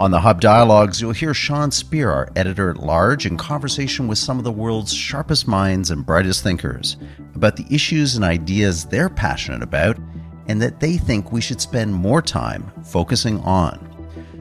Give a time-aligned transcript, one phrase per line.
[0.00, 4.18] On the Hub Dialogues, you'll hear Sean Speer, our editor at large, in conversation with
[4.18, 6.96] some of the world's sharpest minds and brightest thinkers
[7.36, 9.96] about the issues and ideas they're passionate about
[10.48, 13.78] and that they think we should spend more time focusing on.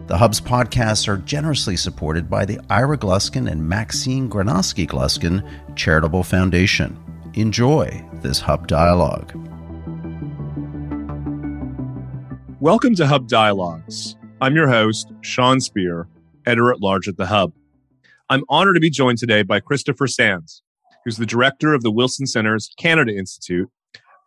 [0.07, 6.23] The Hub's podcasts are generously supported by the Ira Gluskin and Maxine Granovsky Gluskin Charitable
[6.23, 6.97] Foundation.
[7.35, 9.31] Enjoy this Hub Dialogue.
[12.59, 14.15] Welcome to Hub Dialogues.
[14.43, 16.09] I'm your host, Sean Speer,
[16.45, 17.53] editor at large at The Hub.
[18.29, 20.61] I'm honored to be joined today by Christopher Sands,
[21.05, 23.69] who's the director of the Wilson Center's Canada Institute,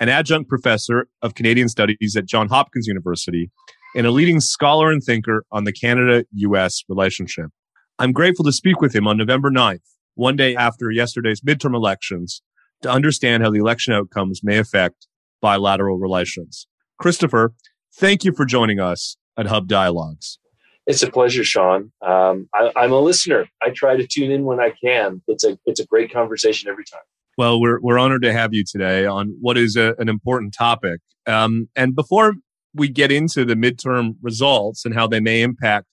[0.01, 3.51] an adjunct professor of Canadian Studies at Johns Hopkins University,
[3.95, 7.51] and a leading scholar and thinker on the Canada US relationship.
[7.99, 12.41] I'm grateful to speak with him on November 9th, one day after yesterday's midterm elections,
[12.81, 15.09] to understand how the election outcomes may affect
[15.43, 16.67] bilateral relations.
[16.99, 17.53] Christopher,
[17.95, 20.39] thank you for joining us at Hub Dialogues.
[20.87, 21.91] It's a pleasure, Sean.
[22.01, 23.49] Um, I, I'm a listener.
[23.61, 25.21] I try to tune in when I can.
[25.27, 27.01] It's a it's a great conversation every time.
[27.37, 31.01] Well, we're we're honored to have you today on what is a, an important topic.
[31.27, 32.35] Um, and before
[32.73, 35.87] we get into the midterm results and how they may impact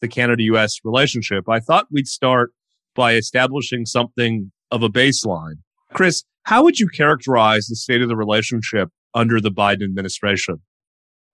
[0.00, 0.80] the Canada-U.S.
[0.82, 2.52] relationship, I thought we'd start
[2.94, 5.58] by establishing something of a baseline.
[5.92, 10.60] Chris, how would you characterize the state of the relationship under the Biden administration?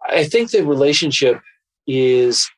[0.09, 1.41] I think the relationship
[1.87, 2.49] is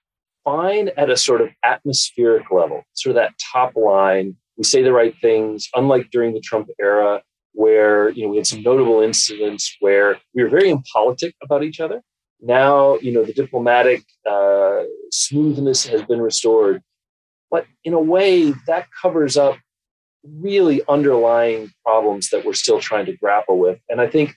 [0.45, 4.37] fine at a sort of atmospheric level, sort of that top line.
[4.57, 8.47] We say the right things, unlike during the Trump era, where you know we had
[8.47, 12.03] some notable incidents where we were very impolitic about each other.
[12.41, 16.83] Now, you know, the diplomatic uh, smoothness has been restored,
[17.51, 19.57] but in a way that covers up
[20.25, 23.79] really underlying problems that we're still trying to grapple with.
[23.89, 24.35] And I think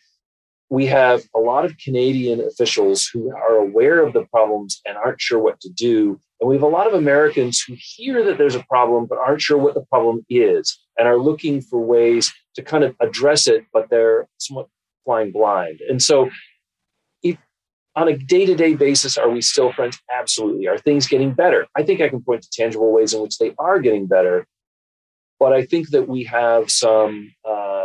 [0.71, 5.19] we have a lot of Canadian officials who are aware of the problems and aren't
[5.19, 6.17] sure what to do.
[6.39, 9.41] And we have a lot of Americans who hear that there's a problem but aren't
[9.41, 13.65] sure what the problem is and are looking for ways to kind of address it,
[13.73, 14.67] but they're somewhat
[15.03, 15.81] flying blind.
[15.89, 16.29] And so,
[17.21, 17.37] if
[17.97, 19.99] on a day to day basis, are we still friends?
[20.09, 20.69] Absolutely.
[20.69, 21.67] Are things getting better?
[21.75, 24.47] I think I can point to tangible ways in which they are getting better.
[25.37, 27.80] But I think that we have some uh,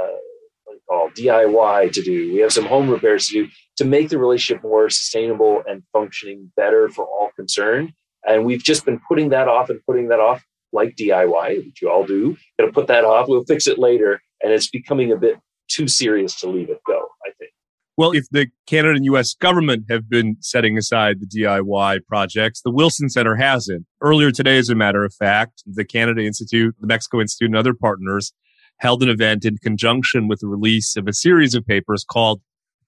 [1.17, 2.33] DIY to do.
[2.33, 6.53] We have some home repairs to do to make the relationship more sustainable and functioning
[6.57, 7.93] better for all concerned.
[8.27, 11.91] And we've just been putting that off and putting that off like DIY, which you
[11.91, 12.37] all do.
[12.59, 13.29] Gonna put that off.
[13.29, 14.21] We'll fix it later.
[14.43, 15.39] And it's becoming a bit
[15.69, 17.51] too serious to leave it go, I think.
[17.97, 22.71] Well, if the Canada and US government have been setting aside the DIY projects, the
[22.71, 23.87] Wilson Center hasn't.
[24.03, 27.73] Earlier today, as a matter of fact, the Canada Institute, the Mexico Institute, and other
[27.73, 28.35] partners
[28.79, 32.41] held an event in conjunction with the release of a series of papers called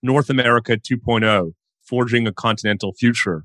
[0.03, 3.45] North America 2.0 Forging a Continental Future.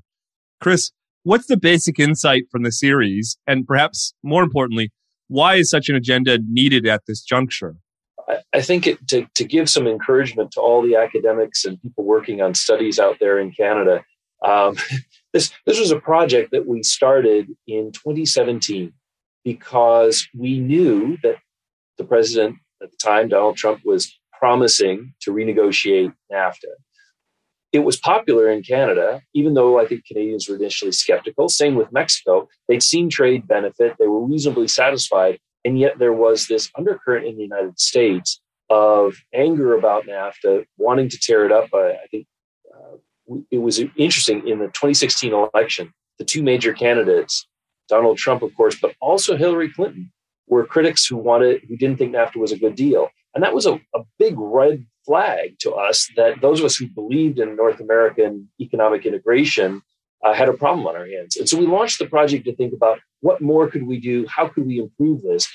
[0.60, 3.36] Chris, what's the basic insight from the series?
[3.46, 4.92] And perhaps more importantly,
[5.28, 7.76] why is such an agenda needed at this juncture?
[8.52, 12.40] I think it, to, to give some encouragement to all the academics and people working
[12.40, 14.04] on studies out there in Canada,
[14.44, 14.76] um,
[15.32, 18.92] this, this was a project that we started in 2017
[19.44, 21.36] because we knew that
[21.98, 26.72] the president at the time, Donald Trump, was promising to renegotiate NAFTA.
[27.72, 31.48] It was popular in Canada, even though I think Canadians were initially skeptical.
[31.48, 32.48] Same with Mexico.
[32.68, 35.38] They'd seen trade benefit, they were reasonably satisfied.
[35.64, 38.40] And yet there was this undercurrent in the United States
[38.70, 41.68] of anger about NAFTA, wanting to tear it up.
[41.74, 42.26] I, think
[42.72, 42.96] uh,
[43.50, 47.46] it was interesting in the 2016 election, the two major candidates,
[47.88, 50.12] Donald Trump, of course, but also Hillary Clinton,
[50.46, 53.08] were critics who wanted who didn't think NAFTA was a good deal.
[53.34, 56.86] And that was a, a big red flag to us that those of us who
[56.88, 59.82] believed in North American economic integration
[60.24, 61.36] uh, had a problem on our hands.
[61.36, 64.26] And so we launched the project to think about what more could we do?
[64.26, 65.48] How could we improve this?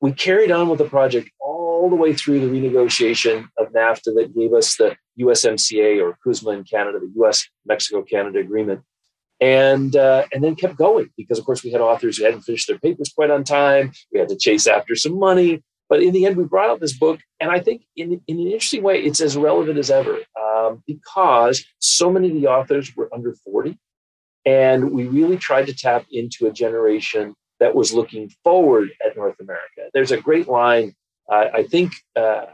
[0.00, 4.34] We carried on with the project all the way through the renegotiation of NAFTA that
[4.36, 8.82] gave us the USMCA or CUSMA in Canada, the US Mexico Canada agreement
[9.42, 12.68] and uh, and then kept going because of course we had authors who hadn't finished
[12.68, 16.24] their papers quite on time we had to chase after some money but in the
[16.24, 19.20] end we brought out this book and i think in, in an interesting way it's
[19.20, 23.76] as relevant as ever um, because so many of the authors were under 40
[24.46, 29.38] and we really tried to tap into a generation that was looking forward at North
[29.40, 29.88] America.
[29.94, 30.94] There's a great line,
[31.30, 32.46] uh, I think uh,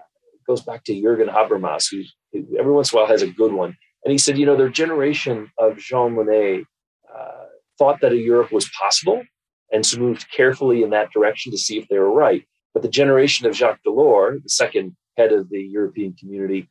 [0.46, 2.05] goes back to Jürgen Habermas, who,
[2.58, 3.75] every once in a while has a good one.
[4.05, 6.64] And he said, you know, their generation of Jean Monnet
[7.14, 7.44] uh,
[7.78, 9.22] thought that a Europe was possible
[9.72, 12.44] and so moved carefully in that direction to see if they were right.
[12.72, 16.69] But the generation of Jacques Delors, the second head of the European community,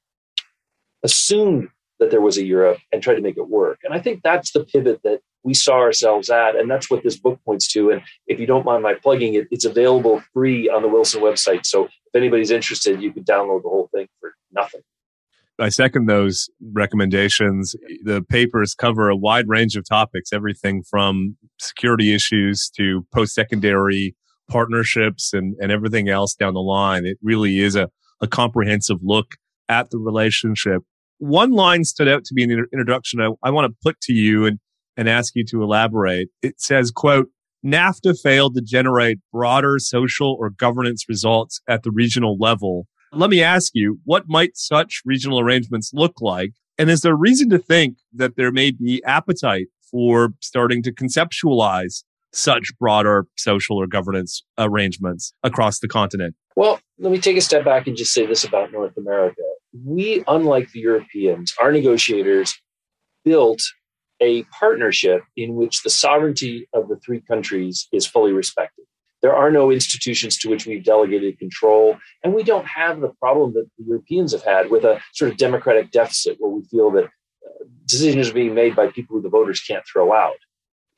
[1.04, 1.70] assumed
[2.00, 3.80] that there was a Europe and tried to make it work.
[3.84, 6.56] And I think that's the pivot that we saw ourselves at.
[6.56, 7.92] And that's what this book points to.
[7.92, 11.66] And if you don't mind my plugging it, it's available free on the Wilson website.
[11.66, 14.82] So if anybody's interested, you can download the whole thing for nothing.
[15.60, 17.76] I second those recommendations.
[18.04, 24.16] The papers cover a wide range of topics, everything from security issues to post secondary
[24.50, 27.06] partnerships and, and everything else down the line.
[27.06, 27.90] It really is a,
[28.22, 29.36] a comprehensive look
[29.68, 30.84] at the relationship.
[31.18, 34.14] One line stood out to me in the introduction I, I want to put to
[34.14, 34.60] you and,
[34.96, 36.30] and ask you to elaborate.
[36.42, 37.28] It says, quote,
[37.66, 42.88] NAFTA failed to generate broader social or governance results at the regional level.
[43.18, 46.52] Let me ask you, what might such regional arrangements look like?
[46.78, 52.04] And is there reason to think that there may be appetite for starting to conceptualize
[52.32, 56.36] such broader social or governance arrangements across the continent?
[56.56, 59.42] Well, let me take a step back and just say this about North America.
[59.84, 62.54] We, unlike the Europeans, our negotiators
[63.26, 63.62] built
[64.22, 68.86] a partnership in which the sovereignty of the three countries is fully respected.
[69.22, 73.54] There are no institutions to which we've delegated control, and we don't have the problem
[73.54, 77.06] that the Europeans have had with a sort of democratic deficit where we feel that
[77.06, 80.38] uh, decisions are being made by people who the voters can't throw out.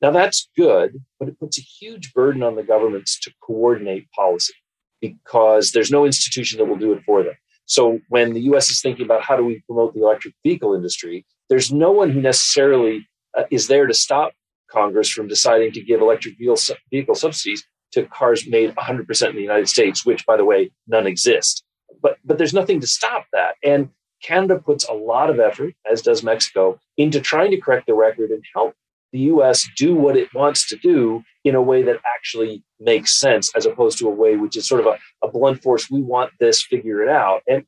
[0.02, 4.54] Now, that's good, but it puts a huge burden on the governments to coordinate policy
[5.02, 7.36] because there's no institution that will do it for them.
[7.66, 11.26] So, when the US is thinking about how do we promote the electric vehicle industry,
[11.50, 13.08] there's no one who necessarily
[13.38, 14.34] uh, is there to stop
[14.70, 17.64] Congress from deciding to give electric vehicle subsidies
[17.94, 21.64] to cars made 100% in the United States, which, by the way, none exist.
[22.02, 23.56] But, but there's nothing to stop that.
[23.64, 23.90] And
[24.24, 28.32] Canada puts a lot of effort, as does Mexico, into trying to correct the record
[28.32, 28.74] and help
[29.12, 33.52] the US do what it wants to do in a way that actually makes sense,
[33.56, 36.32] as opposed to a way which is sort of a, a blunt force, we want
[36.40, 37.42] this, figure it out.
[37.48, 37.66] And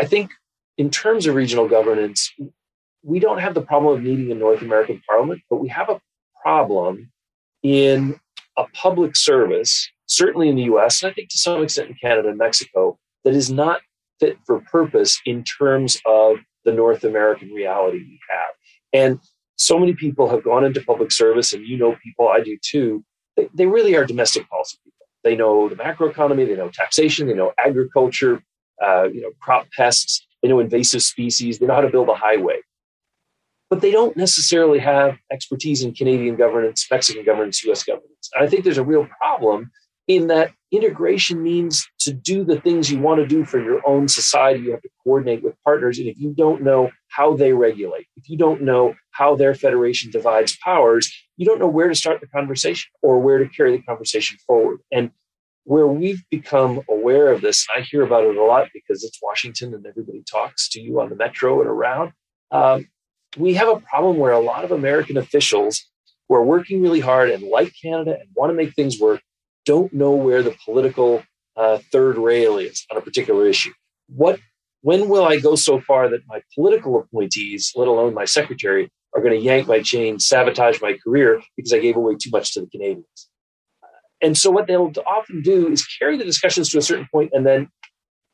[0.00, 0.30] I think
[0.78, 2.32] in terms of regional governance,
[3.02, 6.00] we don't have the problem of needing a North American parliament, but we have a
[6.42, 7.10] problem
[7.62, 8.18] in
[8.56, 12.28] a public service, certainly in the US, and I think to some extent in Canada
[12.28, 13.80] and Mexico, that is not
[14.20, 18.54] fit for purpose in terms of the North American reality we have.
[18.92, 19.20] And
[19.56, 23.04] so many people have gone into public service, and you know people, I do too.
[23.36, 25.06] They, they really are domestic policy people.
[25.22, 28.42] They know the macroeconomy, they know taxation, they know agriculture,
[28.84, 32.14] uh, you know crop pests, they know invasive species, they know how to build a
[32.14, 32.60] highway
[33.74, 38.13] but they don't necessarily have expertise in Canadian governance, Mexican governance, US governance.
[38.40, 39.70] I think there's a real problem
[40.06, 44.08] in that integration means to do the things you want to do for your own
[44.08, 45.98] society, you have to coordinate with partners.
[45.98, 50.10] And if you don't know how they regulate, if you don't know how their federation
[50.10, 53.82] divides powers, you don't know where to start the conversation or where to carry the
[53.82, 54.80] conversation forward.
[54.92, 55.10] And
[55.64, 59.18] where we've become aware of this, and I hear about it a lot because it's
[59.22, 62.12] Washington and everybody talks to you on the metro and around.
[62.50, 62.88] Um,
[63.38, 65.82] we have a problem where a lot of American officials
[66.34, 69.20] are working really hard and like Canada and want to make things work
[69.64, 71.22] don't know where the political
[71.56, 73.72] uh, third rail is on a particular issue.
[74.08, 74.38] What,
[74.82, 79.22] when will I go so far that my political appointees, let alone my secretary, are
[79.22, 82.60] going to yank my chain, sabotage my career because I gave away too much to
[82.60, 83.28] the Canadians?
[84.24, 87.46] And so what they'll often do is carry the discussions to a certain point and
[87.46, 87.68] then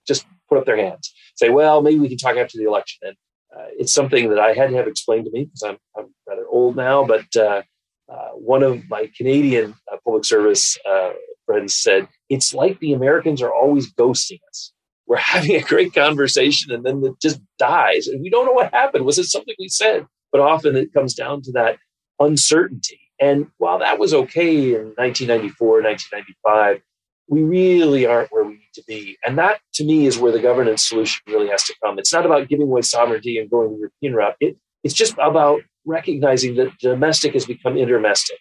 [0.07, 3.17] just put up their hands, say, "Well, maybe we can talk after the election." And
[3.55, 6.47] uh, it's something that I had to have explained to me because I'm, I'm rather
[6.47, 7.05] old now.
[7.05, 7.63] But uh,
[8.11, 11.11] uh, one of my Canadian uh, public service uh,
[11.47, 14.73] friends said, It's like the Americans are always ghosting us.
[15.07, 18.07] We're having a great conversation and then it just dies.
[18.07, 19.05] And we don't know what happened.
[19.05, 20.07] Was it something we said?
[20.33, 21.79] But often it comes down to that
[22.19, 23.01] uncertainty.
[23.21, 26.81] And while that was okay in 1994, 1995,
[27.29, 29.17] we really aren't where we need to be.
[29.25, 31.99] And that, to me, is where the governance solution really has to come.
[31.99, 34.37] It's not about giving away sovereignty and going the European route.
[34.41, 38.39] It, it's just about recognizing that domestic has become intermestic.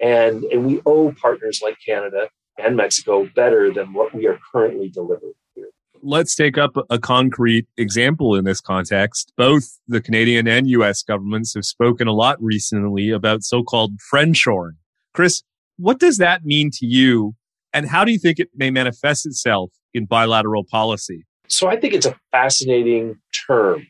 [0.00, 4.88] And, and we owe partners like Canada and Mexico better than what we are currently
[4.88, 5.68] delivering here.
[6.02, 9.32] Let's take up a concrete example in this context.
[9.36, 14.76] Both the Canadian and US governments have spoken a lot recently about so called friendshoring.
[15.14, 15.42] Chris,
[15.76, 17.34] what does that mean to you
[17.72, 21.24] and how do you think it may manifest itself in bilateral policy?
[21.48, 23.86] So I think it's a fascinating term.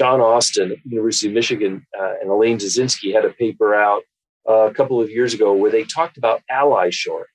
[0.00, 4.02] John Austin University of Michigan uh, and Elaine Dezenski had a paper out
[4.48, 7.26] uh, a couple of years ago where they talked about ally shoring.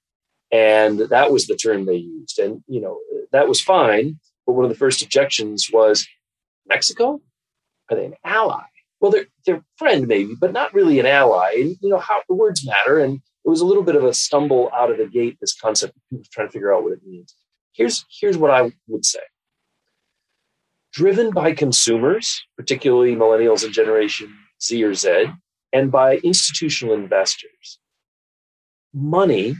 [0.52, 2.40] And that was the term they used.
[2.40, 2.98] And, you know,
[3.32, 4.20] that was fine.
[4.48, 6.08] But one of the first objections was
[6.68, 7.22] Mexico?
[7.92, 8.64] Are they an ally?
[9.00, 11.52] Well, they're, they're friend maybe, but not really an ally.
[11.58, 12.98] And, you know, how the words matter.
[12.98, 15.94] And it was a little bit of a stumble out of the gate, this concept
[16.12, 17.36] of trying to figure out what it means.
[17.74, 19.20] Here's, here's what I would say
[20.96, 24.34] driven by consumers, particularly millennials and Generation
[24.64, 25.28] Z or Z,
[25.74, 27.80] and by institutional investors.
[28.94, 29.56] Money,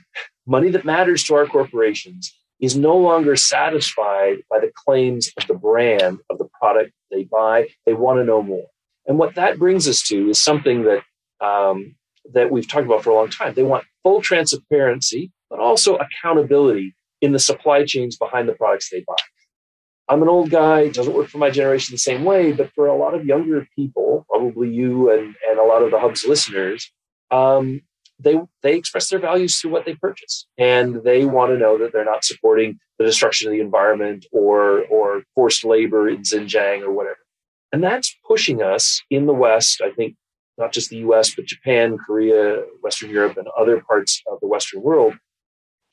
[0.48, 5.54] money that matters to our corporations, is no longer satisfied by the claims of the
[5.54, 7.68] brand of the product they buy.
[7.86, 8.68] They want to know more.
[9.06, 11.04] And what that brings us to is something that
[11.46, 11.96] um,
[12.34, 13.54] that we've talked about for a long time.
[13.54, 19.04] They want full transparency, but also accountability in the supply chains behind the products they
[19.06, 19.16] buy.
[20.08, 22.88] I'm an old guy, it doesn't work for my generation the same way, but for
[22.88, 26.92] a lot of younger people, probably you and, and a lot of the hub's listeners,
[27.32, 27.82] um,
[28.20, 31.92] they they express their values through what they purchase, and they want to know that
[31.92, 36.92] they're not supporting the destruction of the environment or or forced labor in Xinjiang or
[36.92, 37.18] whatever.
[37.72, 39.82] And that's pushing us in the West.
[39.82, 40.16] I think
[40.58, 41.36] not just the U.S.
[41.36, 45.16] but Japan, Korea, Western Europe, and other parts of the Western world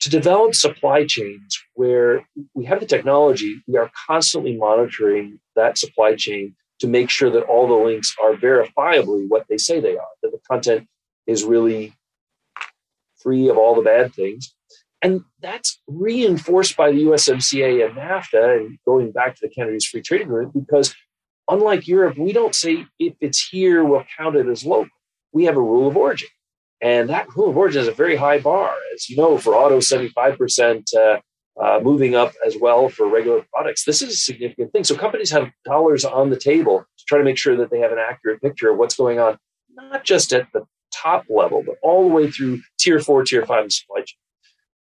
[0.03, 6.13] to develop supply chains where we have the technology, we are constantly monitoring that supply
[6.13, 10.13] chain to make sure that all the links are verifiably what they say they are,
[10.21, 10.89] that the content
[11.25, 11.93] is really
[13.15, 14.53] free of all the bad things.
[15.01, 20.01] And that's reinforced by the USMCA and NAFTA and going back to the Canada's Free
[20.01, 20.93] Trade Agreement because
[21.49, 24.89] unlike Europe, we don't say if it's here, we'll count it as local.
[25.31, 26.27] We have a rule of origin.
[26.83, 28.75] And that rule of origin is a very high bar.
[28.93, 31.19] As you know, for auto, 75%, uh,
[31.61, 33.85] uh, moving up as well for regular products.
[33.85, 34.83] This is a significant thing.
[34.83, 37.91] So companies have dollars on the table to try to make sure that they have
[37.91, 39.37] an accurate picture of what's going on,
[39.69, 43.63] not just at the top level, but all the way through tier four, tier five
[43.63, 44.17] and supply chain.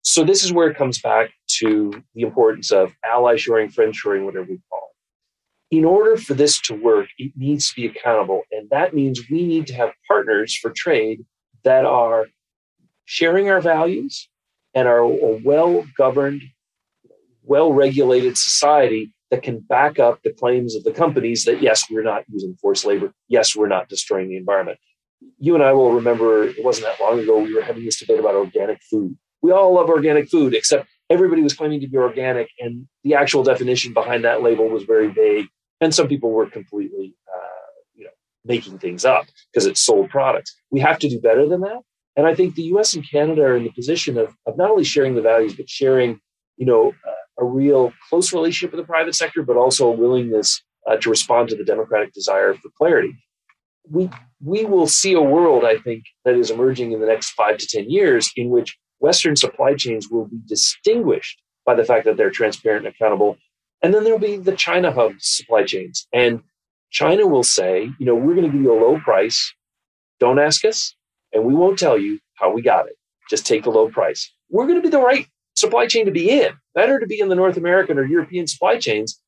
[0.03, 4.25] So this is where it comes back to the importance of ally shoring, friend shoring,
[4.25, 4.89] whatever we call
[5.71, 5.77] it.
[5.77, 8.43] In order for this to work, it needs to be accountable.
[8.51, 11.25] And that means we need to have partners for trade
[11.65, 12.27] that are
[13.05, 14.29] sharing our values
[14.75, 16.43] and are a well governed,
[17.45, 22.03] well regulated society that can back up the claims of the companies that, yes, we're
[22.03, 23.13] not using forced labor.
[23.29, 24.79] Yes, we're not destroying the environment.
[25.39, 28.19] You and I will remember it wasn't that long ago we were having this debate
[28.19, 29.17] about organic food.
[29.41, 33.43] We all love organic food, except everybody was claiming to be organic, and the actual
[33.43, 35.47] definition behind that label was very vague.
[35.81, 37.15] And some people were completely
[38.45, 40.55] making things up because it's sold products.
[40.71, 41.81] We have to do better than that.
[42.17, 44.85] And I think the US and Canada are in the position of, of not only
[44.85, 46.21] sharing the values, but sharing,
[46.57, 50.63] you know, uh, a real close relationship with the private sector, but also a willingness
[50.87, 53.17] uh, to respond to the democratic desire for clarity.
[53.89, 57.59] We, we will see a world, I think, that is emerging in the next five
[57.59, 62.17] to 10 years in which Western supply chains will be distinguished by the fact that
[62.17, 63.37] they're transparent and accountable.
[63.83, 66.07] And then there'll be the China hub supply chains.
[66.13, 66.43] And
[66.93, 69.55] China will say, you know, we're going to give you a low price.
[70.21, 70.95] Don't ask us,
[71.33, 72.97] and we won't tell you how we got it.
[73.31, 74.31] Just take the low price.
[74.51, 76.53] We're going to be the right supply chain to be in.
[76.75, 79.21] Better to be in the North American or European supply chains.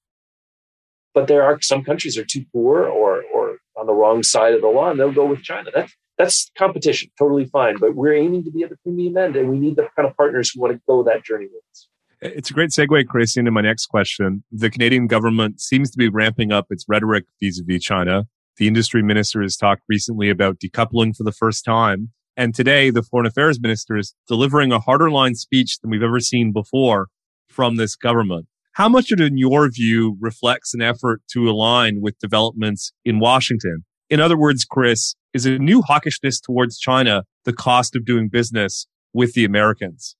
[1.15, 4.61] But there are some countries are too poor or or on the wrong side of
[4.61, 5.71] the law, and they'll go with China.
[5.75, 7.77] That's that's competition, totally fine.
[7.79, 10.17] But we're aiming to be at the premium end, and we need the kind of
[10.17, 11.89] partners who want to go that journey with us.
[12.27, 14.45] It's a great segue, Chris, into my next question.
[14.51, 18.25] The Canadian government seems to be ramping up its rhetoric vis-a-vis China.
[18.57, 22.13] The industry minister has talked recently about decoupling for the first time.
[22.35, 26.19] And today, the foreign affairs minister is delivering a harder line speech than we've ever
[26.19, 27.09] seen before
[27.47, 28.47] from this government.
[28.73, 33.21] How much of it, in your view, reflects an effort to align with developments in
[33.21, 33.85] Washington?
[34.09, 38.87] In other words, Chris, is a new hawkishness towards China the cost of doing business
[39.13, 40.17] with the Americans?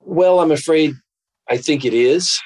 [0.00, 0.96] Well, I'm afraid
[1.48, 2.40] I think it is.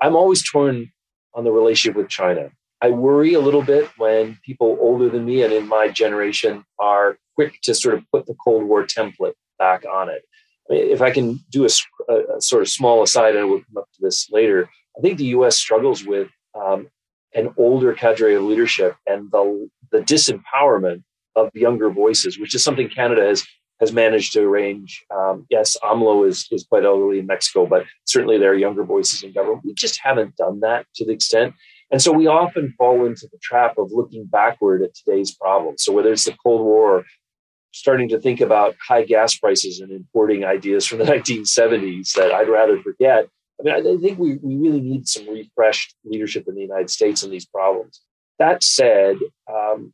[0.00, 0.90] I'm always torn
[1.34, 2.50] on the relationship with China.
[2.82, 7.18] I worry a little bit when people older than me and in my generation are
[7.34, 10.22] quick to sort of put the Cold War template back on it.
[10.68, 13.78] I mean, if I can do a, a, sort of small aside, and we'll come
[13.78, 16.88] up to this later, I think the US struggles with um,
[17.34, 21.02] an older cadre of leadership and the, the disempowerment
[21.34, 23.44] of younger voices, which is something Canada has
[23.80, 25.04] has managed to arrange.
[25.14, 29.22] Um, yes, AMLO is, is quite elderly in Mexico, but certainly there are younger voices
[29.22, 29.62] in government.
[29.64, 31.54] We just haven't done that to the extent.
[31.90, 35.84] And so we often fall into the trap of looking backward at today's problems.
[35.84, 37.04] So whether it's the Cold War,
[37.72, 42.48] starting to think about high gas prices and importing ideas from the 1970s that I'd
[42.48, 43.28] rather forget.
[43.60, 47.22] I mean, I think we, we really need some refreshed leadership in the United States
[47.22, 48.00] on these problems.
[48.38, 49.18] That said,
[49.50, 49.92] um,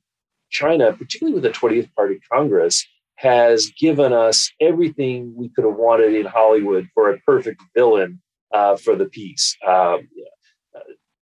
[0.50, 2.86] China, particularly with the 20th Party Congress,
[3.22, 8.20] has given us everything we could have wanted in Hollywood for a perfect villain
[8.52, 9.56] uh, for the piece.
[9.64, 10.08] Um,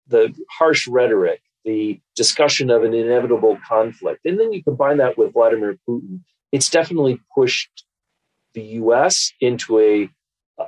[0.08, 5.34] the harsh rhetoric, the discussion of an inevitable conflict, and then you combine that with
[5.34, 6.20] Vladimir Putin,
[6.52, 7.86] it's definitely pushed
[8.54, 9.32] the U.S.
[9.40, 10.10] into a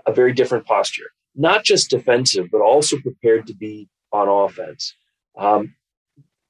[0.05, 4.93] a very different posture, not just defensive, but also prepared to be on offense.
[5.37, 5.75] Um,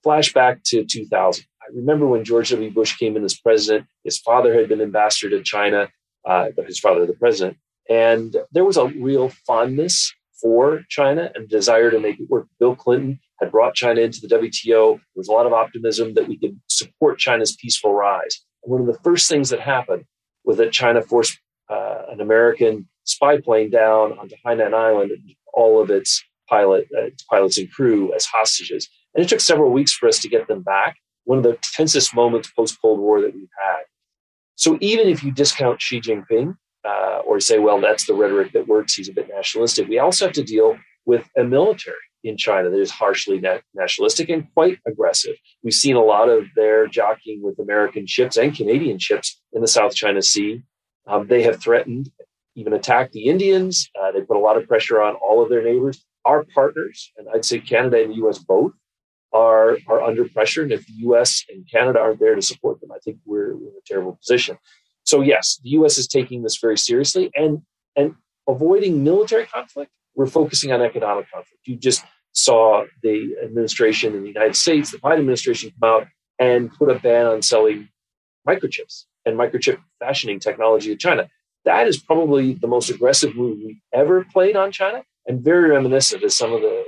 [0.06, 1.46] flashback to 2000.
[1.62, 2.72] I remember when George W.
[2.72, 3.88] Bush came in as president.
[4.08, 5.90] His father had been ambassador to China,
[6.26, 7.58] uh, his father, the president,
[7.90, 12.48] and there was a real fondness for China and desire to make it work.
[12.58, 14.96] Bill Clinton had brought China into the WTO.
[14.96, 18.46] There was a lot of optimism that we could support China's peaceful rise.
[18.64, 20.06] And one of the first things that happened
[20.46, 21.38] was that China forced
[21.70, 25.22] uh, an American spy plane down onto Hainan Island and
[25.54, 28.88] all of its pilot, uh, pilots and crew as hostages.
[29.14, 30.96] And it took several weeks for us to get them back.
[31.26, 33.82] One of the tensest moments post Cold War that we've had.
[34.58, 38.68] So even if you discount Xi Jinping uh, or say, well, that's the rhetoric that
[38.68, 42.70] works, he's a bit nationalistic, we also have to deal with a military in China
[42.70, 43.42] that is harshly
[43.76, 45.36] nationalistic and quite aggressive.
[45.64, 49.68] We've seen a lot of their jockeying with American ships and Canadian ships in the
[49.68, 50.64] South China Sea.
[51.06, 52.10] Um, they have threatened,
[52.56, 53.90] even attacked the Indians.
[54.00, 56.04] Uh, they put a lot of pressure on all of their neighbors.
[56.26, 58.74] Our partners, and I'd say Canada and the US both,
[59.34, 60.64] are, are under pressure.
[60.64, 63.74] And if the US and Canada aren't there to support them, I think we're, in
[63.78, 64.58] a terrible position.
[65.04, 67.62] So, yes, the US is taking this very seriously and,
[67.96, 68.16] and
[68.48, 69.92] avoiding military conflict.
[70.16, 71.62] We're focusing on economic conflict.
[71.66, 72.04] You just
[72.34, 76.08] saw the administration in the United States, the Biden administration, come out
[76.40, 77.90] and put a ban on selling
[78.48, 81.30] microchips and microchip fashioning technology to China.
[81.66, 86.24] That is probably the most aggressive move we ever played on China and very reminiscent,
[86.24, 86.86] of some of the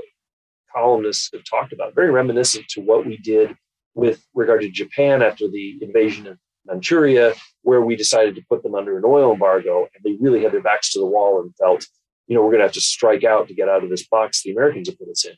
[0.73, 3.55] columnists have talked about, very reminiscent to what we did
[3.95, 7.33] with regard to Japan after the invasion of Manchuria,
[7.63, 10.61] where we decided to put them under an oil embargo and they really had their
[10.61, 11.85] backs to the wall and felt,
[12.27, 14.43] you know, we're going to have to strike out to get out of this box
[14.43, 15.33] the Americans have put us in.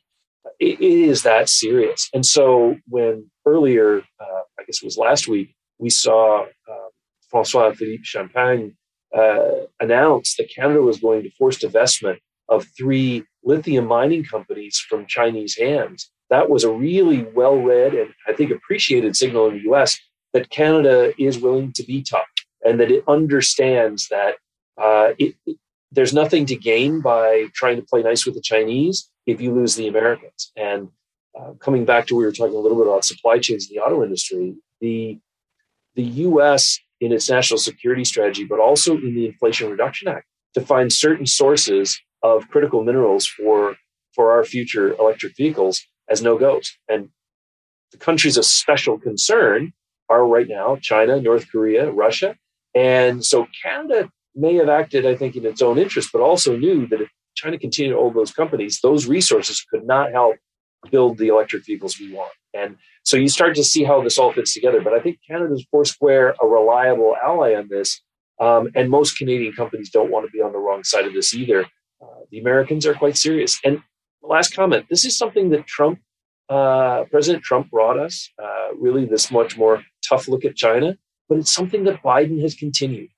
[0.60, 2.10] it, it is that serious.
[2.14, 6.90] And so when earlier, uh, I guess it was last week, we saw uh,
[7.30, 8.76] Francois Philippe Champagne
[9.16, 12.18] uh, announce that Canada was going to force divestment
[12.50, 16.10] of three lithium mining companies from Chinese hands.
[16.30, 20.00] That was a really well read and I think appreciated signal in the US
[20.34, 22.24] that Canada is willing to be tough
[22.64, 24.36] and that it understands that
[24.82, 25.58] uh, it, it,
[25.92, 29.76] there's nothing to gain by trying to play nice with the Chinese if you lose
[29.76, 30.52] the Americans.
[30.56, 30.90] And
[31.38, 33.82] uh, coming back to we were talking a little bit about supply chains in the
[33.82, 35.20] auto industry, the
[35.96, 36.80] the U.S.
[37.02, 41.26] in its national security strategy, but also in the Inflation Reduction Act, to find certain
[41.26, 43.76] sources of critical minerals for
[44.14, 46.78] for our future electric vehicles as no goes.
[46.90, 47.10] And
[47.92, 49.74] the countries of special concern
[50.10, 52.36] are right now China, North Korea, Russia.
[52.76, 56.88] And so Canada may have acted, I think, in its own interest, but also knew
[56.88, 60.36] that if China continued to hold those companies, those resources could not help
[60.90, 62.32] build the electric vehicles we want.
[62.54, 64.82] And so you start to see how this all fits together.
[64.82, 68.02] But I think Canada's Foursquare a reliable ally on this.
[68.40, 71.34] Um, and most Canadian companies don't want to be on the wrong side of this
[71.34, 71.66] either.
[72.02, 73.60] Uh, the Americans are quite serious.
[73.64, 73.82] And
[74.22, 76.00] last comment this is something that Trump,
[76.50, 80.98] uh, President Trump brought us, uh, really this much more tough look at China,
[81.30, 83.10] but it's something that Biden has continued.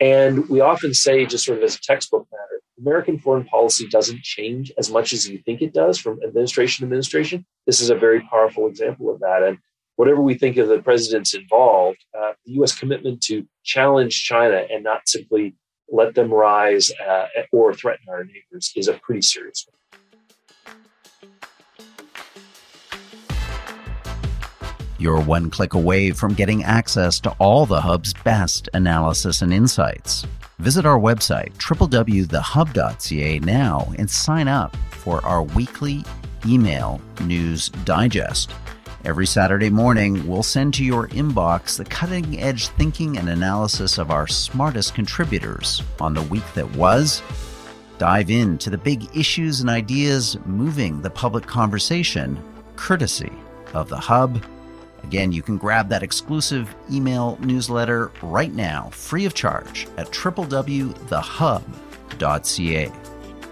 [0.00, 4.22] And we often say, just sort of as a textbook matter, American foreign policy doesn't
[4.22, 7.44] change as much as you think it does from administration to administration.
[7.66, 9.42] This is a very powerful example of that.
[9.42, 9.58] And
[9.96, 12.76] whatever we think of the presidents involved, uh, the U.S.
[12.76, 15.54] commitment to challenge China and not simply
[15.90, 19.76] let them rise uh, or threaten our neighbors is a pretty serious one.
[24.98, 30.26] You're one click away from getting access to all the Hub's best analysis and insights.
[30.58, 36.04] Visit our website, www.thehub.ca, now and sign up for our weekly
[36.46, 38.52] email news digest.
[39.04, 44.10] Every Saturday morning, we'll send to your inbox the cutting edge thinking and analysis of
[44.10, 47.22] our smartest contributors on the week that was.
[47.98, 52.42] Dive into the big issues and ideas moving the public conversation,
[52.76, 53.32] courtesy
[53.74, 54.42] of the Hub
[55.04, 60.92] Again, you can grab that exclusive email newsletter right now, free of charge, at www.thehub.ca.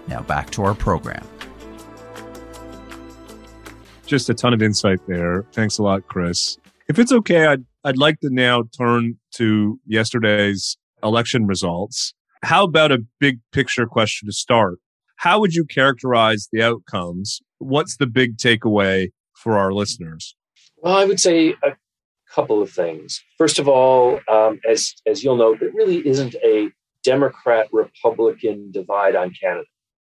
[0.07, 1.27] Now back to our program.
[4.09, 5.45] Just a ton of insight there.
[5.51, 6.57] Thanks a lot, Chris.
[6.87, 12.15] If it's okay, I'd, I'd like to now turn to yesterday's election results.
[12.41, 14.79] How about a big picture question to start?
[15.17, 17.39] How would you characterize the outcomes?
[17.59, 20.35] What's the big takeaway for our listeners?
[20.77, 21.73] Well, I would say a
[22.33, 23.21] couple of things.
[23.37, 26.69] First of all, um, as as you'll note, there really isn't a
[27.03, 29.67] Democrat Republican divide on Canada.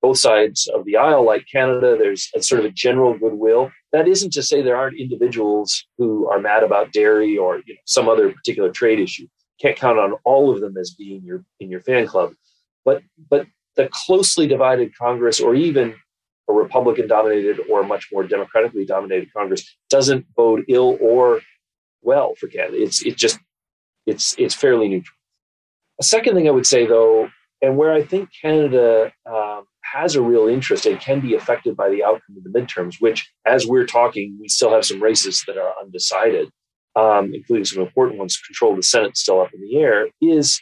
[0.05, 3.73] Both sides of the aisle, like Canada, there's a sort of a general goodwill.
[3.91, 7.81] That isn't to say there aren't individuals who are mad about dairy or you know,
[7.87, 9.27] some other particular trade issue.
[9.63, 12.35] Can't count on all of them as being your in your fan club,
[12.85, 15.95] but but the closely divided Congress, or even
[16.51, 21.41] a Republican dominated or much more democratically dominated Congress, doesn't bode ill or
[22.03, 22.77] well for Canada.
[22.77, 23.39] It's it just
[24.05, 25.17] it's it's fairly neutral.
[25.99, 27.31] A second thing I would say though,
[27.63, 29.65] and where I think Canada um,
[29.95, 33.31] has a real interest and can be affected by the outcome of the midterms, which
[33.47, 36.51] as we're talking, we still have some races that are undecided,
[36.97, 38.37] um, including some important ones.
[38.37, 40.09] Control of the Senate still up in the air.
[40.21, 40.61] Is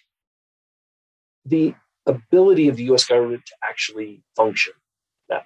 [1.46, 1.74] the
[2.06, 3.04] ability of the U.S.
[3.04, 4.74] government to actually function.
[5.30, 5.40] Now,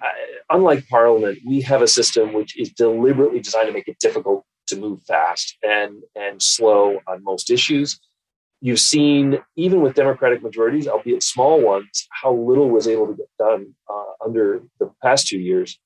[0.49, 4.75] unlike Parliament, we have a system which is deliberately designed to make it difficult to
[4.75, 7.99] move fast and and slow on most issues.
[8.59, 13.29] You've seen, even with Democratic majorities, albeit small ones, how little was able to get
[13.37, 15.79] done uh, under the past two years.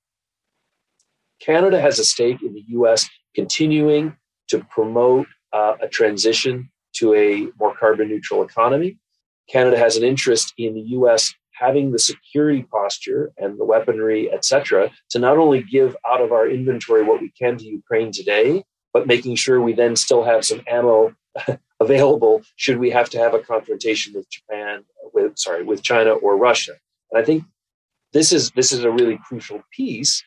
[1.41, 4.15] Canada has a stake in the US continuing
[4.49, 8.97] to promote uh, a transition to a more carbon neutral economy.
[9.49, 14.43] Canada has an interest in the US having the security posture and the weaponry, et
[14.45, 18.63] cetera, to not only give out of our inventory what we can to Ukraine today,
[18.93, 21.13] but making sure we then still have some ammo
[21.79, 26.37] available should we have to have a confrontation with Japan, with sorry, with China or
[26.37, 26.73] Russia.
[27.11, 27.43] And I think
[28.13, 30.23] this is this is a really crucial piece.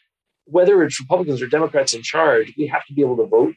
[0.47, 3.55] Whether it's Republicans or Democrats in charge, we have to be able to vote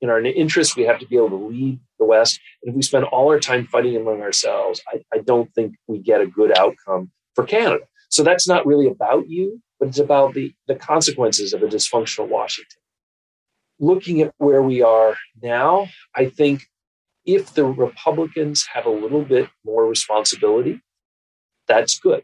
[0.00, 0.76] in our interest.
[0.76, 2.40] We have to be able to lead the West.
[2.62, 5.98] And if we spend all our time fighting among ourselves, I, I don't think we
[5.98, 7.84] get a good outcome for Canada.
[8.10, 12.28] So that's not really about you, but it's about the, the consequences of a dysfunctional
[12.28, 12.80] Washington
[13.80, 16.66] looking at where we are now, I think
[17.24, 20.80] if the Republicans have a little bit more responsibility,
[21.66, 22.22] that's good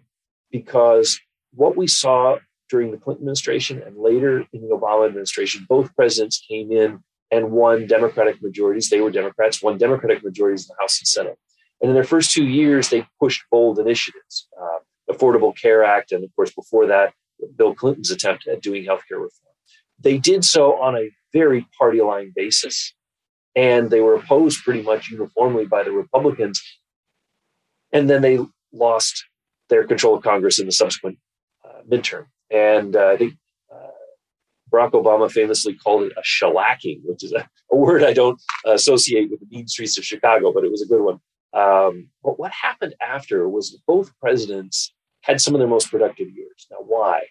[0.50, 1.20] because
[1.52, 2.38] what we saw
[2.70, 7.50] during the Clinton administration and later in the Obama administration, both presidents came in and
[7.50, 8.88] won Democratic majorities.
[8.88, 11.38] They were Democrats, won Democratic majorities in the House and Senate.
[11.80, 16.24] And in their first two years, they pushed bold initiatives, uh, Affordable Care Act, and
[16.24, 17.12] of course, before that,
[17.56, 19.53] Bill Clinton's attempt at doing healthcare reform.
[20.00, 22.94] They did so on a very party line basis.
[23.56, 26.60] And they were opposed pretty much uniformly by the Republicans.
[27.92, 28.38] And then they
[28.72, 29.24] lost
[29.68, 31.18] their control of Congress in the subsequent
[31.64, 32.26] uh, midterm.
[32.50, 33.34] And uh, I think
[33.72, 33.90] uh,
[34.72, 39.30] Barack Obama famously called it a shellacking, which is a, a, word I don't associate
[39.30, 41.20] with the mean streets of Chicago, but it was a good one.
[41.52, 46.66] Um, but what happened after was both presidents had some of their most productive years.
[46.70, 47.22] Now, why?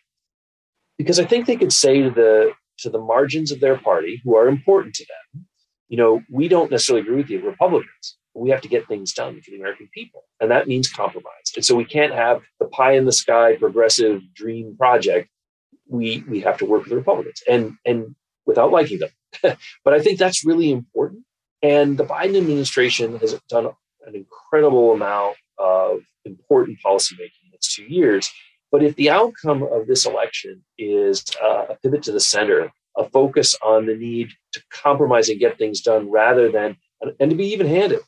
[0.98, 4.36] Because I think they could say to the to the margins of their party who
[4.36, 5.46] are important to them.
[5.90, 8.18] You know, we don't necessarily agree with the Republicans.
[8.36, 10.24] we have to get things done for the American people.
[10.40, 11.52] And that means compromise.
[11.56, 15.30] And so we can't have the pie in the sky progressive dream project.
[15.88, 19.10] We we have to work with the Republicans and and without liking them.
[19.84, 21.24] but I think that's really important.
[21.62, 23.68] And the Biden administration has done
[24.06, 28.30] an incredible amount of important policymaking in its two years.
[28.74, 33.08] But if the outcome of this election is uh, a pivot to the center, a
[33.08, 36.76] focus on the need to compromise and get things done rather than,
[37.20, 38.00] and to be even handed,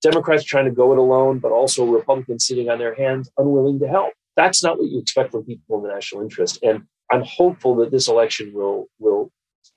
[0.00, 3.86] Democrats trying to go it alone, but also Republicans sitting on their hands, unwilling to
[3.86, 4.14] help.
[4.34, 6.58] That's not what you expect from people in the national interest.
[6.62, 9.30] And I'm hopeful that this election will will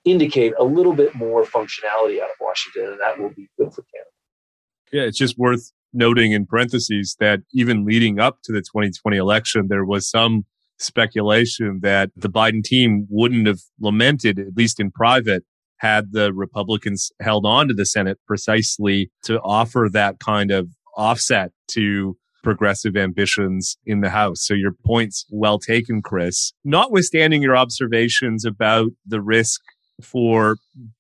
[0.06, 3.84] indicate a little bit more functionality out of Washington, and that will be good for
[3.93, 4.10] Canada.
[4.93, 9.67] Yeah, it's just worth noting in parentheses that even leading up to the 2020 election,
[9.69, 10.45] there was some
[10.77, 15.43] speculation that the Biden team wouldn't have lamented, at least in private,
[15.77, 21.51] had the Republicans held on to the Senate precisely to offer that kind of offset
[21.69, 24.45] to progressive ambitions in the House.
[24.45, 26.53] So your point's well taken, Chris.
[26.63, 29.62] Notwithstanding your observations about the risk
[30.01, 30.58] for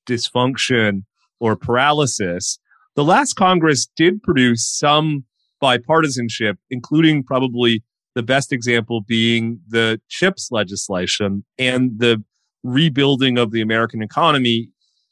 [0.07, 1.03] dysfunction
[1.39, 2.57] or paralysis,
[2.95, 5.25] the last Congress did produce some
[5.61, 7.83] bipartisanship, including probably
[8.15, 12.23] the best example being the CHIPS legislation and the
[12.63, 14.69] rebuilding of the American economy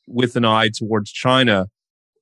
[0.07, 1.67] with an eye towards China.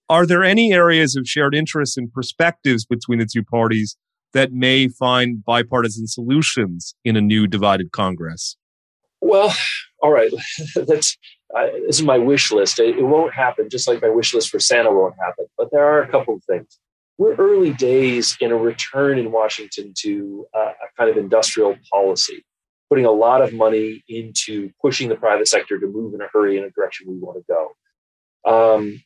[0.09, 3.95] Are there any areas of shared interests and perspectives between the two parties
[4.33, 8.57] that may find bipartisan solutions in a new divided Congress?
[9.21, 9.53] Well,
[10.01, 10.31] all right.
[10.75, 11.17] That's
[11.55, 12.79] I, this is my wish list.
[12.79, 15.45] It, it, won't happen, just like my wish list for Santa won't happen.
[15.57, 16.79] But there are a couple of things.
[17.17, 22.43] We're early days in a return in Washington to uh, a kind of industrial policy,
[22.89, 26.57] putting a lot of money into pushing the private sector to move in a hurry
[26.57, 28.71] in a direction we want to go.
[28.75, 29.03] Um,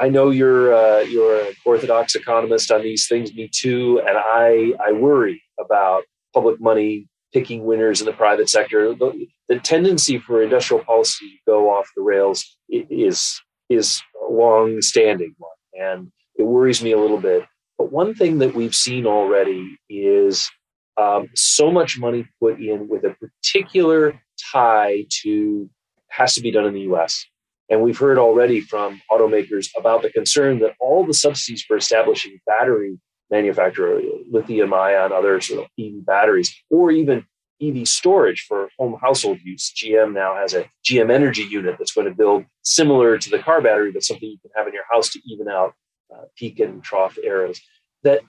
[0.00, 3.34] I, know you're uh, you're an orthodox economist on these things.
[3.34, 7.08] Me too, and I I worry about public money
[7.38, 8.94] picking winners in the private sector.
[8.94, 14.80] The, the tendency for industrial policy to go off the rails is is a long
[14.80, 17.44] standing one, and it worries me a little bit.
[17.76, 20.50] But one thing that we've seen already is
[20.96, 24.20] um, so much money put in with a particular
[24.52, 25.70] tie to
[26.08, 27.24] has to be done in the U.S.
[27.70, 32.40] And we've heard already from automakers about the concern that all the subsidies for establishing
[32.46, 32.98] battery
[33.30, 37.24] manufacturer, lithium ion, other sort of EV batteries, or even
[37.60, 39.72] EV storage for home household use.
[39.72, 43.60] GM now has a GM Energy unit that's going to build similar to the car
[43.60, 45.74] battery, but something you can have in your house to even out
[46.14, 47.60] uh, peak and trough eras.
[48.04, 48.20] That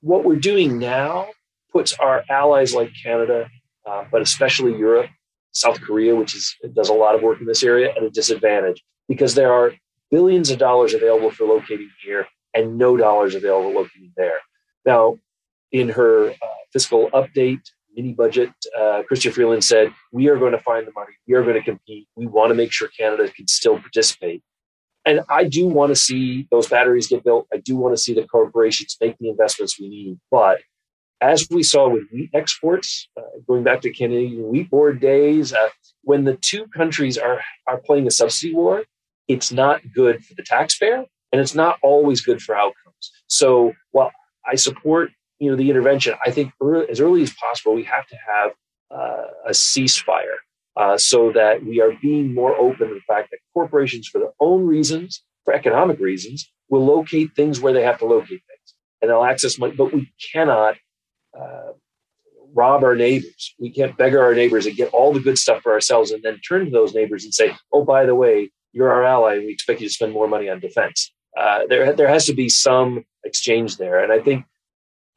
[0.00, 1.28] what we're doing now
[1.72, 3.48] puts our allies like Canada,
[3.86, 5.10] uh, but especially Europe,
[5.52, 8.82] South Korea, which is does a lot of work in this area, at a disadvantage
[9.08, 9.72] because there are
[10.10, 13.86] billions of dollars available for locating here and no dollars available
[14.16, 14.38] there.
[14.84, 15.18] Now,
[15.72, 16.34] in her uh,
[16.72, 17.60] fiscal update
[17.94, 21.12] mini budget, uh, Chrystia Freeland said, "We are going to find the money.
[21.26, 22.08] We are going to compete.
[22.16, 24.42] We want to make sure Canada can still participate."
[25.04, 27.46] And I do want to see those batteries get built.
[27.52, 30.18] I do want to see the corporations make the investments we need.
[30.30, 30.60] But
[31.20, 35.68] as we saw with wheat exports, uh, going back to Canadian Wheat Board days, uh,
[36.02, 38.84] when the two countries are are playing a subsidy war,
[39.28, 43.10] it's not good for the taxpayer, and it's not always good for outcomes.
[43.26, 44.12] So while
[44.46, 48.06] I support you know the intervention, I think early, as early as possible we have
[48.06, 48.50] to have
[48.96, 50.36] uh, a ceasefire
[50.76, 54.32] uh, so that we are being more open to the fact that corporations, for their
[54.38, 59.10] own reasons, for economic reasons, will locate things where they have to locate things, and
[59.10, 59.74] they'll access money.
[59.76, 60.76] But we cannot
[61.36, 61.72] uh,
[62.54, 63.54] rob our neighbors.
[63.58, 66.38] We can't beggar our neighbors and get all the good stuff for ourselves, and then
[66.48, 69.52] turn to those neighbors and say, "Oh, by the way, you're our ally, and we
[69.52, 73.04] expect you to spend more money on defense." Uh, there there has to be some
[73.24, 74.44] exchange there, and I think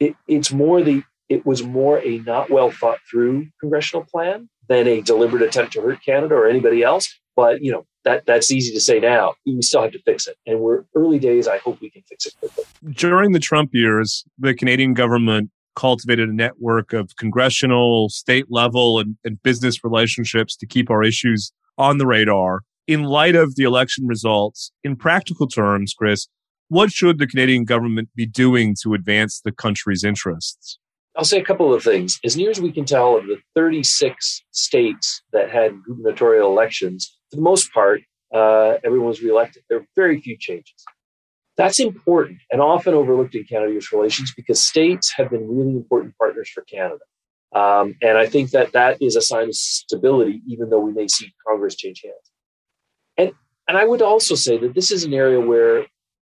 [0.00, 4.86] it, it's more the it was more a not well thought through congressional plan than
[4.86, 7.12] a deliberate attempt to hurt Canada or anybody else.
[7.36, 9.34] But you know that that's easy to say now.
[9.46, 11.46] We still have to fix it, and we're early days.
[11.46, 12.64] I hope we can fix it quickly.
[12.92, 19.16] During the Trump years, the Canadian government cultivated a network of congressional, state level, and,
[19.24, 24.06] and business relationships to keep our issues on the radar in light of the election
[24.06, 26.26] results, in practical terms, Chris,
[26.68, 30.78] what should the Canadian government be doing to advance the country's interests?
[31.14, 32.18] I'll say a couple of things.
[32.24, 37.36] As near as we can tell, of the 36 states that had gubernatorial elections, for
[37.36, 38.00] the most part,
[38.34, 39.62] uh, everyone was reelected.
[39.68, 40.84] There are very few changes.
[41.56, 46.48] That's important and often overlooked in Canada-US relations because states have been really important partners
[46.54, 47.00] for Canada.
[47.52, 51.08] Um, and I think that that is a sign of stability, even though we may
[51.08, 52.14] see Congress change hands.
[53.68, 55.86] And I would also say that this is an area where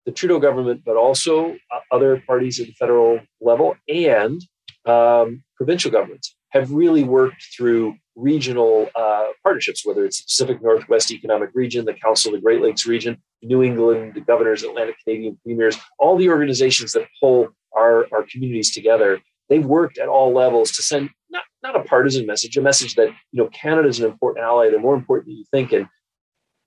[0.04, 4.40] the Trudeau government, but also uh, other parties at the federal level and
[4.84, 11.10] um, provincial governments have really worked through regional uh, partnerships, whether it's the Pacific Northwest
[11.10, 15.38] Economic Region, the Council of the Great Lakes Region, New England, the Governors, Atlantic Canadian
[15.42, 19.20] Premiers, all the organizations that pull our, our communities together.
[19.48, 23.08] They've worked at all levels to send not, not a partisan message, a message that
[23.08, 24.68] you know Canada is an important ally.
[24.68, 25.86] They're more important than you think, and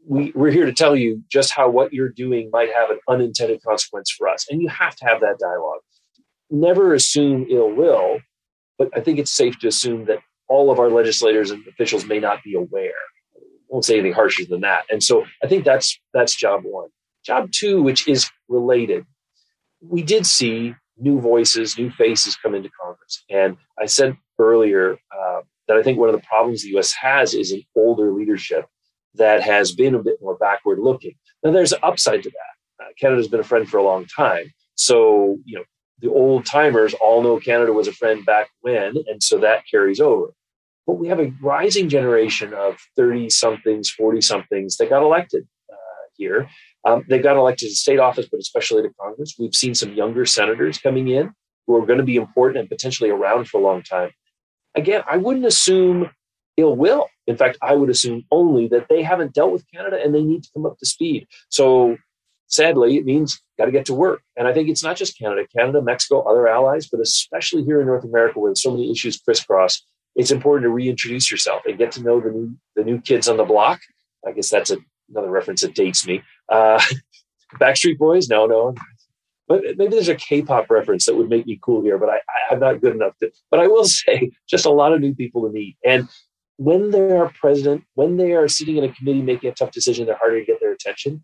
[0.08, 3.62] we, we're here to tell you just how what you're doing might have an unintended
[3.63, 4.46] consequence for us.
[4.50, 5.82] And you have to have that dialogue.
[6.50, 8.20] Never assume ill will,
[8.78, 12.20] but I think it's safe to assume that all of our legislators and officials may
[12.20, 12.94] not be aware.
[13.36, 14.84] I won't say anything harsher than that.
[14.91, 16.89] And so I think that's that's job one.
[17.26, 19.06] Job two, which is related,
[19.82, 23.24] we did see new voices, new faces come into Congress.
[23.30, 26.94] And I said earlier uh, that I think one of the problems the U.S.
[26.94, 28.68] has is an older leadership
[29.17, 31.15] that has been a bit more backward looking.
[31.43, 32.84] Now, there's an upside to that.
[32.86, 34.51] Uh, Canada's been a friend for a long time.
[34.75, 35.63] So, you know,
[35.99, 39.99] the old timers all know Canada was a friend back when, and so that carries
[39.99, 40.34] over.
[40.86, 46.08] But we have a rising generation of 30 somethings, 40 somethings that got elected uh,
[46.15, 46.49] here.
[46.86, 49.36] Um, they got elected to state office, but especially to Congress.
[49.39, 51.34] We've seen some younger senators coming in
[51.65, 54.12] who are going to be important and potentially around for a long time.
[54.75, 56.12] Again, I wouldn't assume
[56.58, 57.08] ill will.
[57.28, 60.44] In fact, I would assume only that they haven't dealt with Canada and they need
[60.44, 61.28] to come up to speed.
[61.50, 61.98] So
[62.48, 64.22] sadly, it means got to get to work.
[64.38, 67.88] And I think it's not just Canada, Canada, Mexico, other allies, but especially here in
[67.88, 69.84] North America where so many issues crisscross,
[70.15, 73.38] it's important to reintroduce yourself and get to know the new the new kids on
[73.38, 73.82] the block.
[74.26, 74.78] I guess that's a,
[75.10, 76.24] another reference that dates me.
[76.50, 76.82] Uh,
[77.60, 78.30] Backstreet Boys?
[78.30, 78.76] No, no.
[79.48, 82.60] But maybe there's a K-pop reference that would make me cool here, but I, I'm
[82.60, 83.32] not good enough to.
[83.52, 85.78] But I will say, just a lot of new people to meet.
[85.86, 86.08] And
[86.58, 90.06] when they are president, when they are sitting in a committee making a tough decision,
[90.06, 91.24] they're harder to get their attention.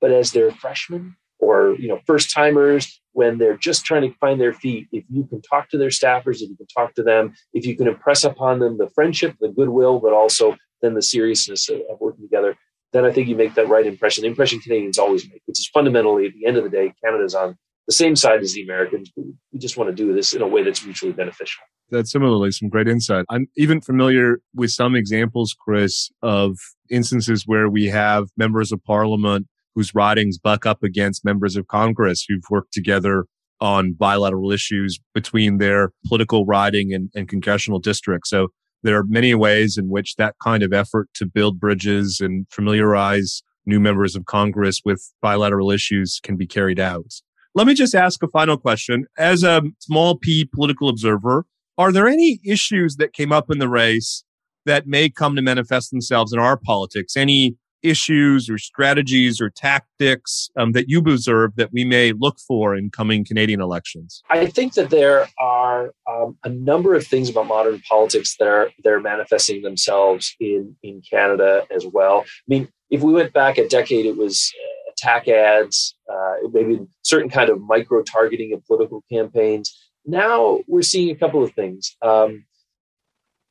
[0.00, 4.40] But as they're freshmen or you know first timers, when they're just trying to find
[4.40, 7.34] their feet, if you can talk to their staffers, if you can talk to them,
[7.52, 11.68] if you can impress upon them the friendship, the goodwill, but also then the seriousness
[11.68, 12.56] of, of working together,
[12.92, 14.22] then I think you make that right impression.
[14.22, 17.34] The impression Canadians always make, which is fundamentally at the end of the day, Canada's
[17.34, 17.56] on
[17.90, 19.10] the same side as the Americans.
[19.16, 21.60] We just want to do this in a way that's mutually beneficial.
[21.90, 23.24] That's similarly some great insight.
[23.28, 26.56] I'm even familiar with some examples, Chris, of
[26.88, 32.24] instances where we have members of parliament whose ridings buck up against members of Congress
[32.28, 33.24] who've worked together
[33.60, 38.28] on bilateral issues between their political riding and, and congressional district.
[38.28, 38.48] So
[38.84, 43.42] there are many ways in which that kind of effort to build bridges and familiarize
[43.66, 47.20] new members of Congress with bilateral issues can be carried out.
[47.54, 49.06] Let me just ask a final question.
[49.18, 53.68] As a small p political observer, are there any issues that came up in the
[53.68, 54.24] race
[54.66, 57.16] that may come to manifest themselves in our politics?
[57.16, 62.76] Any issues or strategies or tactics um, that you've observed that we may look for
[62.76, 64.22] in coming Canadian elections?
[64.30, 68.70] I think that there are um, a number of things about modern politics that are
[68.84, 72.20] they're manifesting themselves in in Canada as well.
[72.26, 76.80] I mean, if we went back a decade, it was uh, attack ads, uh, maybe
[77.02, 79.76] certain kind of micro targeting of political campaigns.
[80.04, 81.96] Now we're seeing a couple of things.
[82.02, 82.44] Um,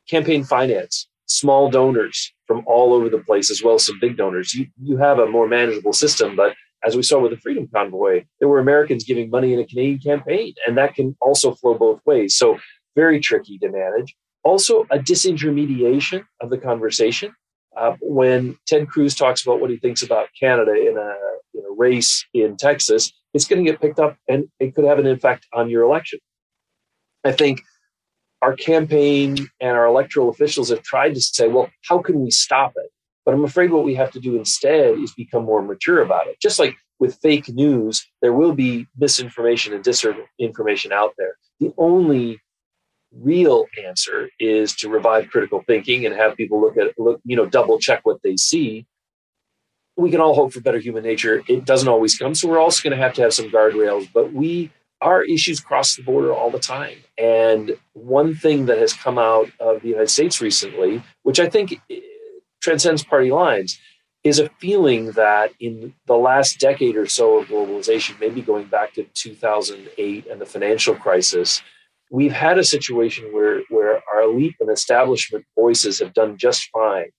[0.09, 4.53] campaign finance, small donors from all over the place, as well as some big donors.
[4.53, 8.23] You, you have a more manageable system, but as we saw with the Freedom Convoy,
[8.39, 12.01] there were Americans giving money in a Canadian campaign, and that can also flow both
[12.05, 12.35] ways.
[12.35, 12.57] So,
[12.95, 14.15] very tricky to manage.
[14.43, 17.33] Also, a disintermediation of the conversation.
[17.77, 21.15] Uh, when Ted Cruz talks about what he thinks about Canada in a
[21.79, 25.47] race in Texas, it's going to get picked up and it could have an effect
[25.53, 26.19] on your election.
[27.23, 27.61] I think
[28.41, 32.73] our campaign and our electoral officials have tried to say, well, how can we stop
[32.75, 32.91] it?
[33.25, 36.39] But I'm afraid what we have to do instead is become more mature about it.
[36.41, 41.35] Just like with fake news, there will be misinformation and disinformation out there.
[41.59, 42.39] The only
[43.11, 47.45] real answer is to revive critical thinking and have people look at look, you know,
[47.45, 48.85] double check what they see.
[49.99, 51.43] We can all hope for better human nature.
[51.47, 54.09] It doesn't always come, so we're also going to have to have some guardrails.
[54.13, 56.97] But we our issues cross the border all the time.
[57.17, 61.79] And one thing that has come out of the United States recently, which I think
[61.89, 61.99] eh,
[62.61, 63.79] transcends party lines,
[64.23, 68.93] is a feeling that in the last decade or so of globalization, maybe going back
[68.93, 71.61] to 2008 and the financial crisis,
[72.11, 77.09] we've had a situation where, where our elite and establishment voices have done just fine.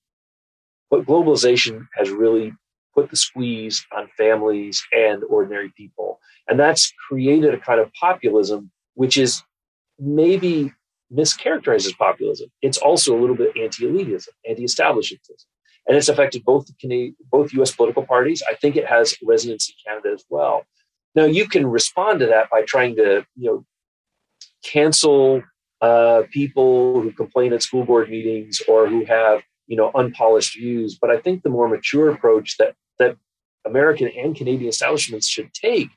[0.90, 2.52] But globalization has really
[3.00, 6.20] put the squeeze on families and ordinary people.
[6.48, 9.42] And that's created a kind of populism, which is
[9.98, 10.72] maybe
[11.12, 12.50] mischaracterized as populism.
[12.62, 15.46] It's also a little bit anti-elitism, anti-establishmentism.
[15.86, 17.74] And it's affected both the Canadian, both U.S.
[17.74, 18.42] political parties.
[18.48, 20.64] I think it has resonance in Canada as well.
[21.14, 23.64] Now you can respond to that by trying to, you know,
[24.62, 25.42] cancel
[25.80, 30.98] uh, people who complain at school board meetings or who have, you know, unpolished views.
[31.00, 33.16] But I think the more mature approach that that
[33.64, 35.88] American and Canadian establishments should take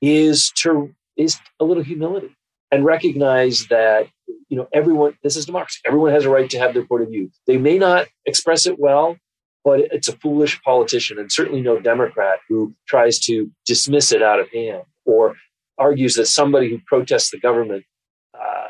[0.00, 2.34] is to is a little humility
[2.70, 4.08] and recognize that
[4.48, 7.08] you know everyone this is democracy everyone has a right to have their point of
[7.08, 9.16] view they may not express it well
[9.64, 14.38] but it's a foolish politician and certainly no democrat who tries to dismiss it out
[14.38, 15.34] of hand or
[15.76, 17.84] argues that somebody who protests the government
[18.38, 18.67] uh,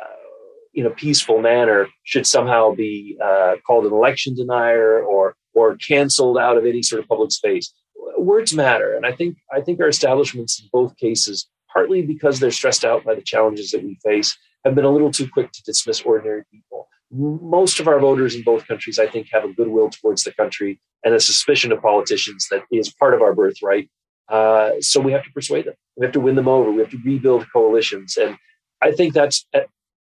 [0.78, 6.38] in a peaceful manner should somehow be uh, called an election denier or or canceled
[6.38, 7.72] out of any sort of public space
[8.16, 8.94] words matter.
[8.94, 13.04] And I think I think our establishments in both cases, partly because they're stressed out
[13.04, 16.44] by the challenges that we face, have been a little too quick to dismiss ordinary
[16.52, 16.88] people.
[17.10, 20.80] Most of our voters in both countries, I think, have a goodwill towards the country
[21.04, 23.88] and a suspicion of politicians that is part of our birthright.
[24.28, 25.74] Uh, so we have to persuade them.
[25.96, 26.70] We have to win them over.
[26.70, 28.18] We have to rebuild coalitions.
[28.18, 28.36] And
[28.82, 29.46] I think that's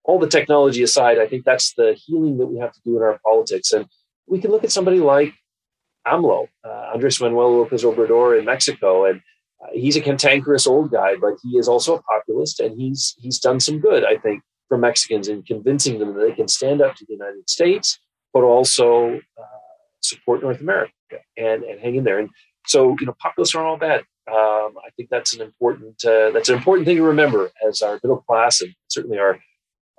[0.05, 1.19] all the technology aside.
[1.19, 3.73] I think that's the healing that we have to do in our politics.
[3.73, 3.87] And
[4.27, 5.35] we can look at somebody like
[6.07, 9.21] AMLO, uh, Andres Manuel Lopez Obrador in Mexico, and
[9.63, 13.39] uh, he's a cantankerous old guy, but he is also a populist, and he's he's
[13.39, 16.95] done some good, I think, for Mexicans in convincing them that they can stand up
[16.97, 17.99] to the United States,
[18.33, 19.61] but also uh,
[20.01, 20.93] support North America
[21.37, 22.19] and and hang in there.
[22.19, 22.31] And
[22.67, 24.01] so, you know, populists aren't all bad.
[24.31, 27.99] Um, I think that's an important uh, that's an important thing to remember as our
[28.03, 29.39] middle class and certainly our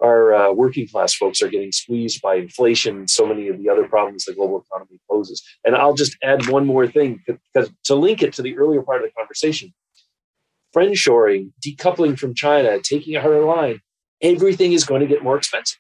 [0.02, 3.70] our uh, working class folks are getting squeezed by inflation and so many of the
[3.70, 5.44] other problems the global economy poses.
[5.64, 9.02] And I'll just add one more thing because to link it to the earlier part
[9.02, 9.74] of the conversation,
[10.76, 13.80] friendshoring, decoupling from China, taking a harder line,
[14.22, 15.80] everything is going to get more expensive.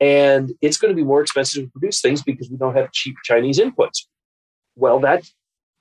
[0.00, 3.16] And it's going to be more expensive to produce things because we don't have cheap
[3.24, 4.06] Chinese inputs.
[4.74, 5.32] Well, that's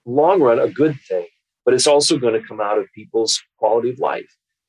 [0.05, 1.25] long run a good thing,
[1.65, 4.27] but it's also going to come out of people's quality of life.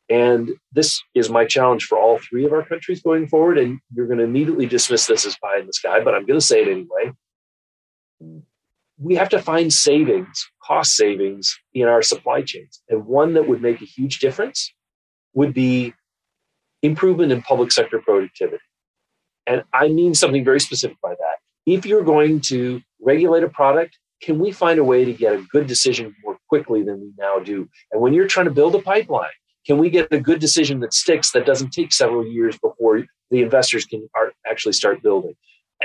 [0.09, 3.59] And this is my challenge for all three of our countries going forward.
[3.59, 6.39] And you're going to immediately dismiss this as pie in the sky, but I'm going
[6.39, 7.13] to say it anyway.
[8.99, 12.81] We have to find savings, cost savings in our supply chains.
[12.89, 14.73] And one that would make a huge difference
[15.35, 15.93] would be
[16.83, 18.63] improvement in public sector productivity.
[19.47, 21.37] And I mean something very specific by that.
[21.67, 25.43] If you're going to regulate a product, can we find a way to get a
[25.51, 27.69] good decision more quickly than we now do?
[27.93, 29.29] And when you're trying to build a pipeline,
[29.67, 33.43] can we get a good decision that sticks that doesn't take several years before the
[33.43, 34.09] investors can
[34.49, 35.35] actually start building?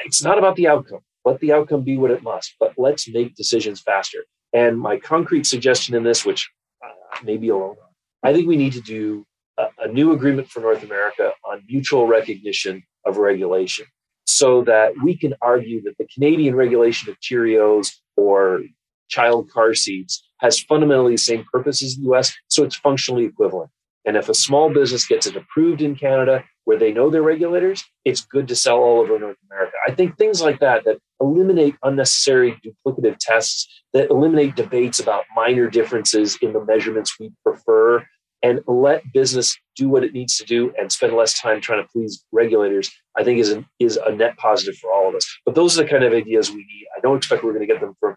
[0.05, 1.01] It's not about the outcome.
[1.25, 4.19] Let the outcome be what it must, but let's make decisions faster.
[4.53, 6.49] And my concrete suggestion in this, which
[6.83, 7.75] uh, may be alone,
[8.23, 9.25] I think we need to do
[9.57, 13.85] a, a new agreement for North America on mutual recognition of regulation
[14.25, 18.63] so that we can argue that the Canadian regulation of Cheerios or
[19.11, 23.69] child car seats has fundamentally the same purpose as the US, so it's functionally equivalent.
[24.05, 27.83] And if a small business gets it approved in Canada where they know their regulators,
[28.05, 29.73] it's good to sell all over North America.
[29.87, 35.69] I think things like that that eliminate unnecessary duplicative tests, that eliminate debates about minor
[35.69, 38.05] differences in the measurements we prefer,
[38.43, 41.87] and let business do what it needs to do and spend less time trying to
[41.89, 45.27] please regulators, I think is, an, is a net positive for all of us.
[45.45, 46.85] But those are the kind of ideas we need.
[46.97, 48.15] I don't expect we're going to get them from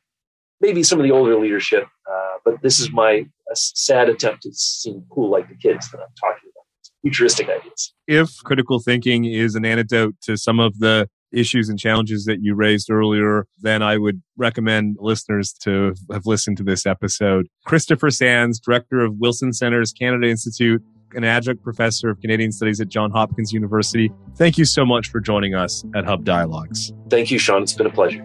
[0.64, 5.04] maybe some of the older leadership, uh, but this is my sad attempt to seem
[5.10, 6.64] cool like the kids that I'm talking about.
[7.02, 7.92] Futuristic ideas.
[8.06, 12.54] If critical thinking is an antidote to some of the issues and challenges that you
[12.54, 17.46] raised earlier, then I would recommend listeners to have listened to this episode.
[17.66, 20.82] Christopher Sands, director of Wilson Center's Canada Institute,
[21.14, 24.10] an adjunct professor of Canadian Studies at Johns Hopkins University.
[24.36, 26.92] Thank you so much for joining us at Hub Dialogues.
[27.10, 27.62] Thank you, Sean.
[27.62, 28.24] It's been a pleasure.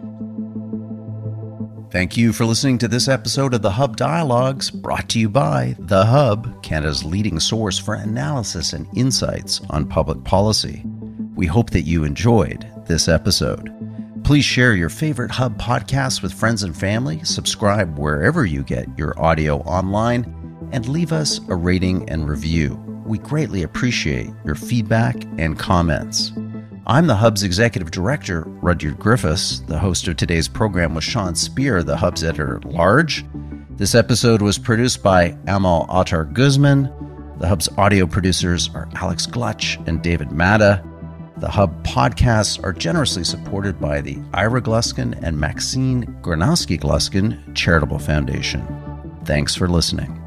[1.91, 5.75] Thank you for listening to this episode of the Hub Dialogues, brought to you by
[5.79, 10.83] The Hub, Canada's leading source for analysis and insights on public policy.
[11.33, 13.73] We hope that you enjoyed this episode.
[14.23, 19.19] Please share your favorite Hub podcasts with friends and family, subscribe wherever you get your
[19.19, 22.75] audio online, and leave us a rating and review.
[23.03, 26.33] We greatly appreciate your feedback and comments.
[26.89, 29.59] I'm the Hub's executive director, Rudyard Griffiths.
[29.59, 33.23] The host of today's program was Sean Speer, the Hub's editor at large.
[33.69, 36.91] This episode was produced by Amal Attar Guzman.
[37.37, 40.83] The Hub's audio producers are Alex Glutch and David Matta.
[41.37, 47.99] The Hub podcasts are generously supported by the Ira Gluskin and Maxine Granovsky Gluskin Charitable
[47.99, 48.65] Foundation.
[49.25, 50.18] Thanks for listening.